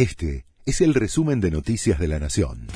Este 0.00 0.46
es 0.64 0.80
el 0.80 0.94
resumen 0.94 1.42
de 1.42 1.50
Noticias 1.50 1.98
de 1.98 2.08
la 2.08 2.18
Nación. 2.18 2.68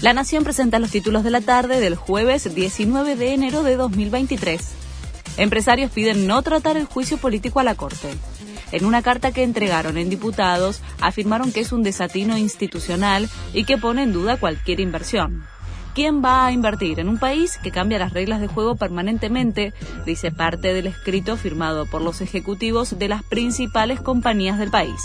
La 0.00 0.12
Nación 0.12 0.44
presenta 0.44 0.78
los 0.78 0.92
títulos 0.92 1.24
de 1.24 1.32
la 1.32 1.40
tarde 1.40 1.80
del 1.80 1.96
jueves 1.96 2.54
19 2.54 3.16
de 3.16 3.34
enero 3.34 3.64
de 3.64 3.74
2023. 3.74 4.60
Empresarios 5.36 5.90
piden 5.90 6.28
no 6.28 6.42
tratar 6.42 6.76
el 6.76 6.84
juicio 6.84 7.18
político 7.18 7.58
a 7.58 7.64
la 7.64 7.74
Corte. 7.74 8.06
En 8.70 8.84
una 8.84 9.02
carta 9.02 9.32
que 9.32 9.42
entregaron 9.42 9.98
en 9.98 10.10
diputados, 10.10 10.80
afirmaron 11.00 11.50
que 11.50 11.58
es 11.58 11.72
un 11.72 11.82
desatino 11.82 12.38
institucional 12.38 13.28
y 13.52 13.64
que 13.64 13.76
pone 13.76 14.04
en 14.04 14.12
duda 14.12 14.38
cualquier 14.38 14.78
inversión. 14.78 15.42
¿Quién 15.92 16.24
va 16.24 16.46
a 16.46 16.52
invertir 16.52 17.00
en 17.00 17.08
un 17.08 17.18
país 17.18 17.58
que 17.60 17.72
cambia 17.72 17.98
las 17.98 18.12
reglas 18.12 18.40
de 18.40 18.46
juego 18.46 18.76
permanentemente? 18.76 19.74
Dice 20.06 20.30
parte 20.30 20.72
del 20.72 20.86
escrito 20.86 21.36
firmado 21.36 21.84
por 21.84 22.00
los 22.00 22.20
ejecutivos 22.20 22.96
de 22.96 23.08
las 23.08 23.24
principales 23.24 24.00
compañías 24.00 24.56
del 24.56 24.70
país. 24.70 25.00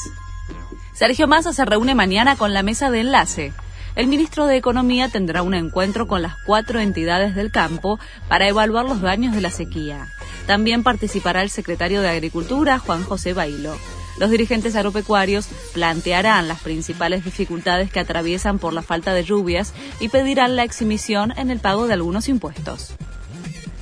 Sergio 0.95 1.27
Massa 1.27 1.51
se 1.51 1.65
reúne 1.65 1.93
mañana 1.93 2.37
con 2.37 2.53
la 2.53 2.63
mesa 2.63 2.89
de 2.89 3.01
enlace. 3.01 3.51
El 3.97 4.07
ministro 4.07 4.45
de 4.45 4.55
Economía 4.55 5.09
tendrá 5.09 5.41
un 5.41 5.53
encuentro 5.53 6.07
con 6.07 6.21
las 6.21 6.35
cuatro 6.45 6.79
entidades 6.79 7.35
del 7.35 7.51
campo 7.51 7.99
para 8.29 8.47
evaluar 8.47 8.85
los 8.85 9.01
daños 9.01 9.35
de 9.35 9.41
la 9.41 9.51
sequía. 9.51 10.07
También 10.47 10.83
participará 10.83 11.41
el 11.41 11.49
secretario 11.49 12.01
de 12.01 12.07
Agricultura, 12.07 12.79
Juan 12.79 13.03
José 13.03 13.33
Bailo. 13.33 13.75
Los 14.19 14.29
dirigentes 14.29 14.77
agropecuarios 14.77 15.49
plantearán 15.73 16.47
las 16.47 16.61
principales 16.61 17.25
dificultades 17.25 17.91
que 17.91 17.99
atraviesan 17.99 18.57
por 18.57 18.71
la 18.71 18.81
falta 18.81 19.13
de 19.13 19.25
lluvias 19.25 19.73
y 19.99 20.07
pedirán 20.07 20.55
la 20.55 20.63
exhibición 20.63 21.33
en 21.37 21.51
el 21.51 21.59
pago 21.59 21.87
de 21.87 21.93
algunos 21.93 22.29
impuestos. 22.29 22.93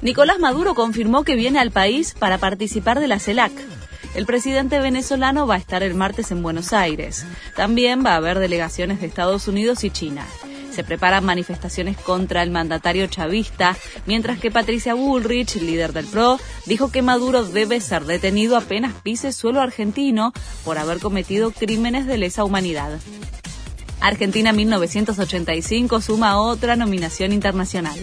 Nicolás 0.01 0.39
Maduro 0.39 0.73
confirmó 0.73 1.23
que 1.23 1.35
viene 1.35 1.59
al 1.59 1.69
país 1.69 2.15
para 2.17 2.39
participar 2.39 2.99
de 2.99 3.07
la 3.07 3.19
CELAC. 3.19 3.51
El 4.15 4.27
presidente 4.27 4.79
venezolano 4.79 5.47
va 5.47 5.55
a 5.55 5.57
estar 5.57 5.81
el 5.81 5.95
martes 5.95 6.29
en 6.29 6.43
Buenos 6.43 6.71
Aires. 6.71 7.25
También 7.55 8.05
va 8.05 8.13
a 8.13 8.17
haber 8.17 8.37
delegaciones 8.37 9.01
de 9.01 9.07
Estados 9.07 9.47
Unidos 9.47 9.83
y 9.83 9.89
China. 9.89 10.25
Se 10.71 10.83
preparan 10.83 11.25
manifestaciones 11.25 11.97
contra 11.97 12.43
el 12.43 12.51
mandatario 12.51 13.07
chavista, 13.07 13.75
mientras 14.05 14.39
que 14.39 14.51
Patricia 14.51 14.93
Bullrich, 14.93 15.55
líder 15.55 15.93
del 15.93 16.05
PRO, 16.05 16.39
dijo 16.65 16.91
que 16.91 17.01
Maduro 17.01 17.43
debe 17.43 17.81
ser 17.81 18.05
detenido 18.05 18.55
apenas 18.55 18.93
pise 19.01 19.31
suelo 19.31 19.61
argentino 19.61 20.31
por 20.63 20.77
haber 20.77 20.99
cometido 20.99 21.51
crímenes 21.51 22.05
de 22.05 22.17
lesa 22.17 22.43
humanidad. 22.43 22.99
Argentina 23.99 24.51
1985 24.51 26.01
suma 26.01 26.39
otra 26.39 26.75
nominación 26.75 27.33
internacional. 27.33 27.99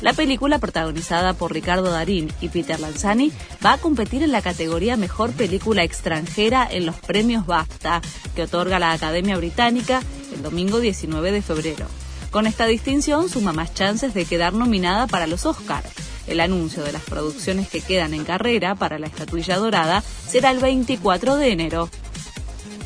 La 0.00 0.12
película, 0.12 0.58
protagonizada 0.58 1.34
por 1.34 1.52
Ricardo 1.52 1.90
Darín 1.90 2.32
y 2.40 2.48
Peter 2.48 2.78
Lanzani, 2.78 3.32
va 3.64 3.72
a 3.72 3.78
competir 3.78 4.22
en 4.22 4.30
la 4.30 4.42
categoría 4.42 4.96
Mejor 4.96 5.32
Película 5.32 5.82
Extranjera 5.82 6.68
en 6.70 6.86
los 6.86 6.96
premios 6.96 7.46
BAFTA, 7.46 8.00
que 8.36 8.42
otorga 8.42 8.78
la 8.78 8.92
Academia 8.92 9.36
Británica 9.36 10.02
el 10.32 10.42
domingo 10.42 10.78
19 10.78 11.32
de 11.32 11.42
febrero. 11.42 11.86
Con 12.30 12.46
esta 12.46 12.66
distinción 12.66 13.28
suma 13.28 13.52
más 13.52 13.74
chances 13.74 14.14
de 14.14 14.24
quedar 14.24 14.52
nominada 14.52 15.08
para 15.08 15.26
los 15.26 15.46
Oscars. 15.46 15.90
El 16.28 16.40
anuncio 16.40 16.84
de 16.84 16.92
las 16.92 17.02
producciones 17.02 17.68
que 17.68 17.80
quedan 17.80 18.14
en 18.14 18.24
carrera 18.24 18.74
para 18.74 18.98
la 18.98 19.06
estatuilla 19.06 19.56
dorada 19.56 20.04
será 20.28 20.50
el 20.50 20.58
24 20.58 21.36
de 21.36 21.52
enero. 21.52 21.88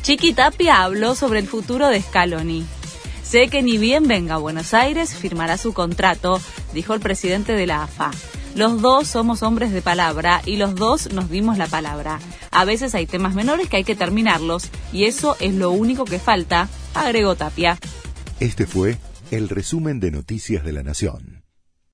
Chiqui 0.01 0.33
Tapia 0.33 0.83
habló 0.83 1.13
sobre 1.13 1.39
el 1.39 1.47
futuro 1.47 1.89
de 1.89 2.01
Scaloni. 2.01 2.65
Sé 3.21 3.49
que 3.49 3.61
ni 3.61 3.77
bien 3.77 4.07
venga 4.07 4.35
a 4.35 4.37
Buenos 4.37 4.73
Aires 4.73 5.13
firmará 5.13 5.57
su 5.57 5.73
contrato, 5.73 6.39
dijo 6.73 6.93
el 6.93 6.99
presidente 6.99 7.53
de 7.53 7.67
la 7.67 7.83
AFA. 7.83 8.11
Los 8.55 8.81
dos 8.81 9.07
somos 9.07 9.41
hombres 9.41 9.71
de 9.71 9.81
palabra 9.81 10.41
y 10.45 10.57
los 10.57 10.75
dos 10.75 11.11
nos 11.11 11.29
dimos 11.29 11.57
la 11.57 11.67
palabra. 11.67 12.19
A 12.51 12.65
veces 12.65 12.93
hay 12.93 13.07
temas 13.07 13.33
menores 13.33 13.67
que 13.67 13.77
hay 13.77 13.83
que 13.83 13.95
terminarlos 13.95 14.69
y 14.91 15.05
eso 15.05 15.35
es 15.39 15.55
lo 15.55 15.71
único 15.71 16.05
que 16.05 16.19
falta, 16.19 16.69
agregó 16.93 17.35
Tapia. 17.35 17.79
Este 18.39 18.67
fue 18.67 18.97
el 19.31 19.49
resumen 19.49 19.99
de 19.99 20.11
Noticias 20.11 20.63
de 20.63 20.71
la 20.71 20.83
Nación. 20.83 21.42